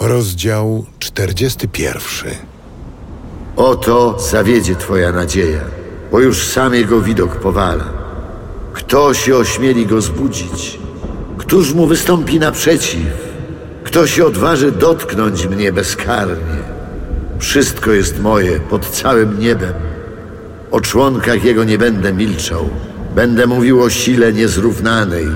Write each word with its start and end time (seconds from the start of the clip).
Rozdział 0.00 0.84
41. 0.98 2.32
Oto 3.56 4.18
zawiedzie 4.18 4.76
twoja 4.76 5.12
nadzieja, 5.12 5.60
bo 6.12 6.20
już 6.20 6.42
sam 6.42 6.74
jego 6.74 7.00
widok 7.00 7.36
powala. 7.36 7.84
Kto 8.72 9.14
się 9.14 9.36
ośmieli 9.36 9.86
go 9.86 10.00
zbudzić? 10.00 10.78
Któż 11.38 11.74
mu 11.74 11.86
wystąpi 11.86 12.38
naprzeciw? 12.38 13.28
Kto 13.84 14.06
się 14.06 14.26
odważy 14.26 14.72
dotknąć 14.72 15.46
mnie 15.46 15.72
bezkarnie? 15.72 16.62
Wszystko 17.38 17.92
jest 17.92 18.20
moje 18.20 18.60
pod 18.60 18.90
całym 18.90 19.40
niebem. 19.40 19.74
O 20.70 20.80
członkach 20.80 21.44
jego 21.44 21.64
nie 21.64 21.78
będę 21.78 22.12
milczał. 22.12 22.68
Będę 23.14 23.46
mówił 23.46 23.82
o 23.82 23.90
sile 23.90 24.32
niezrównanej. 24.32 25.26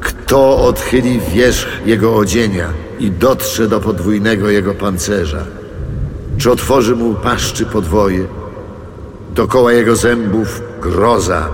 Kto 0.00 0.64
odchyli 0.64 1.20
wierzch 1.20 1.68
jego 1.86 2.16
odzienia 2.16 2.89
i 3.00 3.10
dotrze 3.10 3.68
do 3.68 3.80
podwójnego 3.80 4.50
jego 4.50 4.74
pancerza? 4.74 5.44
Czy 6.38 6.50
otworzy 6.50 6.96
mu 6.96 7.14
paszczy 7.14 7.66
podwoje? 7.66 8.24
Dokoła 9.34 9.72
jego 9.72 9.96
zębów 9.96 10.62
groza. 10.80 11.48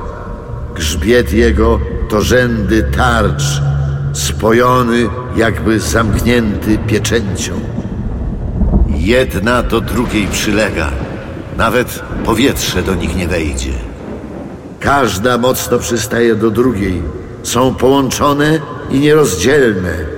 Grzbiet 0.74 1.32
jego 1.32 1.80
to 2.08 2.20
rzędy 2.20 2.90
tarcz, 2.96 3.62
spojony 4.12 5.08
jakby 5.36 5.80
zamknięty 5.80 6.78
pieczęcią. 6.78 7.60
Jedna 8.88 9.62
do 9.62 9.80
drugiej 9.80 10.26
przylega. 10.26 10.90
Nawet 11.56 12.02
powietrze 12.24 12.82
do 12.82 12.94
nich 12.94 13.16
nie 13.16 13.28
wejdzie. 13.28 13.72
Każda 14.80 15.38
mocno 15.38 15.78
przystaje 15.78 16.34
do 16.34 16.50
drugiej. 16.50 17.02
Są 17.42 17.74
połączone 17.74 18.60
i 18.90 19.00
nierozdzielne. 19.00 20.15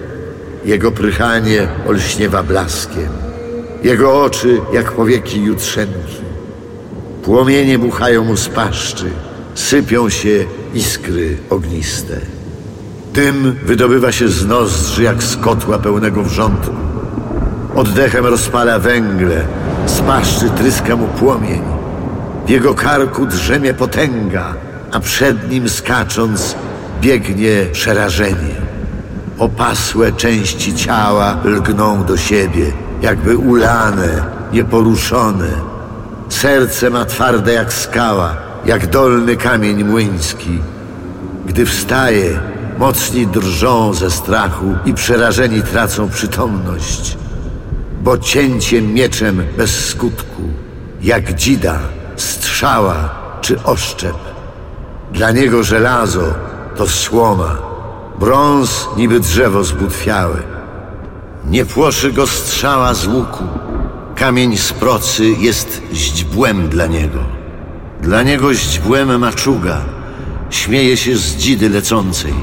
Jego 0.68 0.92
prychanie 0.92 1.68
olśniewa 1.86 2.42
blaskiem. 2.42 3.08
Jego 3.82 4.22
oczy 4.22 4.60
jak 4.72 4.92
powieki 4.92 5.42
jutrzenki. 5.42 6.16
Płomienie 7.22 7.78
buchają 7.78 8.24
mu 8.24 8.36
z 8.36 8.48
paszczy. 8.48 9.04
Sypią 9.54 10.08
się 10.08 10.44
iskry 10.74 11.36
ogniste. 11.50 12.20
Dym 13.12 13.56
wydobywa 13.64 14.12
się 14.12 14.28
z 14.28 14.46
nozdrzy 14.46 15.02
jak 15.02 15.22
z 15.22 15.36
kotła 15.36 15.78
pełnego 15.78 16.22
wrzątku. 16.22 16.74
Oddechem 17.74 18.26
rozpala 18.26 18.78
węgle, 18.78 19.46
z 19.86 20.00
paszczy 20.00 20.50
tryska 20.50 20.96
mu 20.96 21.06
płomień. 21.06 21.62
W 22.46 22.50
jego 22.50 22.74
karku 22.74 23.26
drzemie 23.26 23.74
potęga, 23.74 24.54
a 24.92 25.00
przed 25.00 25.50
nim 25.50 25.68
skacząc 25.68 26.54
biegnie 27.00 27.66
przerażenie. 27.72 28.77
Opasłe 29.38 30.12
części 30.12 30.74
ciała 30.74 31.36
lgną 31.44 32.04
do 32.04 32.16
siebie, 32.16 32.72
jakby 33.02 33.36
ulane, 33.36 34.24
nieporuszone. 34.52 35.48
Serce 36.28 36.90
ma 36.90 37.04
twarde 37.04 37.52
jak 37.52 37.72
skała, 37.72 38.36
jak 38.66 38.86
dolny 38.86 39.36
kamień 39.36 39.84
młyński. 39.84 40.58
Gdy 41.46 41.66
wstaje, 41.66 42.40
mocni 42.78 43.26
drżą 43.26 43.94
ze 43.94 44.10
strachu 44.10 44.74
i 44.84 44.94
przerażeni 44.94 45.62
tracą 45.62 46.08
przytomność 46.08 47.18
bo 48.00 48.18
cięcie 48.18 48.82
mieczem 48.82 49.42
bez 49.56 49.86
skutku, 49.86 50.42
jak 51.02 51.34
dzida, 51.34 51.78
strzała 52.16 53.10
czy 53.40 53.62
oszczep. 53.62 54.16
Dla 55.12 55.30
niego 55.30 55.62
żelazo 55.62 56.34
to 56.76 56.86
słoma, 56.86 57.56
brąz 58.20 58.88
niby 58.96 59.20
drzewo 59.20 59.64
zbutwiałe. 59.64 60.42
Nie 61.46 61.64
płoszy 61.64 62.12
go 62.12 62.26
strzała 62.26 62.94
z 62.94 63.06
łuku, 63.06 63.44
kamień 64.14 64.56
z 64.56 64.72
procy 64.72 65.24
jest 65.38 65.82
źdźbłem 65.92 66.68
dla 66.68 66.86
niego. 66.86 67.18
Dla 68.00 68.22
niego 68.22 68.54
źdźbłem 68.54 69.18
maczuga, 69.18 69.80
śmieje 70.50 70.96
się 70.96 71.16
z 71.16 71.36
dzidy 71.36 71.68
lecącej. 71.68 72.34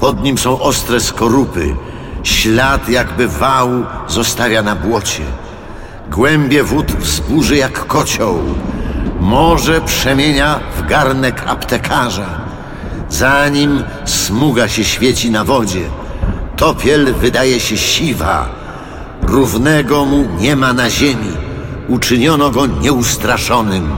Pod 0.00 0.22
nim 0.22 0.38
są 0.38 0.60
ostre 0.60 1.00
skorupy, 1.00 1.76
Ślad 2.22 2.88
jakby 2.88 3.28
wał 3.28 3.68
zostawia 4.08 4.62
na 4.62 4.76
błocie. 4.76 5.22
Głębie 6.10 6.62
wód 6.62 6.92
wzburzy 6.92 7.56
jak 7.56 7.86
kocioł. 7.86 8.38
Morze 9.20 9.80
przemienia 9.80 10.60
w 10.76 10.86
garnek 10.86 11.42
aptekarza. 11.46 12.49
Zanim 13.10 13.84
smuga 14.04 14.68
się 14.68 14.84
świeci 14.84 15.30
na 15.30 15.44
wodzie, 15.44 15.84
topiel 16.56 17.14
wydaje 17.14 17.60
się 17.60 17.76
siwa. 17.76 18.48
Równego 19.22 20.04
mu 20.04 20.24
nie 20.38 20.56
ma 20.56 20.72
na 20.72 20.90
ziemi. 20.90 21.32
Uczyniono 21.88 22.50
go 22.50 22.66
nieustraszonym. 22.66 23.90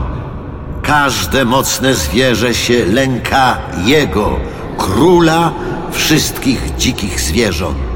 Każde 0.81 1.45
mocne 1.45 1.93
zwierzę 1.95 2.53
się 2.53 2.85
lęka 2.85 3.57
jego, 3.85 4.39
króla 4.77 5.51
wszystkich 5.91 6.75
dzikich 6.77 7.21
zwierząt. 7.21 7.92